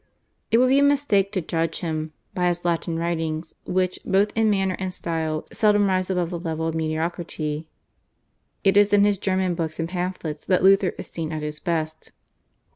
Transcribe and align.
It 0.49 0.57
would 0.57 0.69
be 0.69 0.79
a 0.79 0.81
mistake 0.81 1.31
to 1.33 1.41
judge 1.41 1.81
him 1.81 2.11
by 2.33 2.47
his 2.47 2.65
Latin 2.65 2.97
writings, 2.97 3.53
which, 3.65 3.99
both 4.03 4.31
in 4.35 4.49
manner 4.49 4.75
and 4.79 4.91
style, 4.91 5.45
seldom 5.53 5.85
rise 5.85 6.09
above 6.09 6.31
the 6.31 6.39
level 6.39 6.67
of 6.67 6.73
mediocrity. 6.73 7.67
It 8.63 8.77
is 8.77 8.93
in 8.93 9.03
his 9.05 9.19
German 9.19 9.53
books 9.53 9.79
and 9.79 9.87
pamphlets 9.87 10.43
that 10.45 10.63
Luther 10.63 10.93
is 10.97 11.05
seen 11.05 11.31
at 11.31 11.43
his 11.43 11.59
best. 11.59 12.13